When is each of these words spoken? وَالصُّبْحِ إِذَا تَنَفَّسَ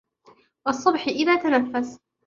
وَالصُّبْحِ 0.67 1.07
إِذَا 1.07 1.35
تَنَفَّسَ 1.35 1.99